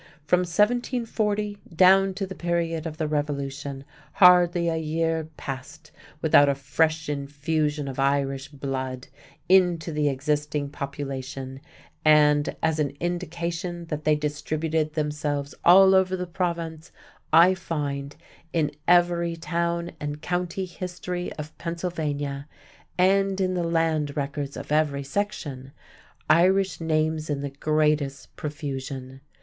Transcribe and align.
From 0.25 0.39
1740 0.39 1.59
down 1.75 2.15
to 2.15 2.25
the 2.25 2.33
period 2.33 2.87
of 2.87 2.97
the 2.97 3.07
Revolution, 3.07 3.85
hardly 4.13 4.67
a 4.67 4.75
year 4.77 5.29
passed 5.37 5.91
without 6.23 6.49
a 6.49 6.55
fresh 6.55 7.07
infusion 7.07 7.87
of 7.87 7.99
Irish 7.99 8.49
blood 8.49 9.09
into 9.47 9.91
the 9.91 10.09
existing 10.09 10.71
population, 10.71 11.61
and, 12.03 12.55
as 12.63 12.79
an 12.79 12.97
indication 12.99 13.85
that 13.89 14.03
they 14.03 14.15
distributed 14.15 14.95
themselves 14.95 15.53
all 15.63 15.93
over 15.93 16.17
the 16.17 16.25
Province, 16.25 16.91
I 17.31 17.53
find, 17.53 18.15
in 18.51 18.71
every 18.87 19.35
Town 19.35 19.91
and 19.99 20.19
County 20.19 20.65
history 20.65 21.31
of 21.33 21.55
Pennsylvania 21.59 22.47
and 22.97 23.39
in 23.39 23.53
the 23.53 23.63
land 23.63 24.17
records 24.17 24.57
of 24.57 24.71
every 24.71 25.03
section, 25.03 25.73
Irish 26.27 26.81
names 26.81 27.29
in 27.29 27.41
the 27.41 27.51
greatest 27.51 28.35
profusion. 28.35 29.21